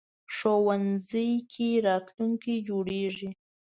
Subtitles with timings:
[0.35, 3.29] ښوونځی کې راتلونکی جوړېږي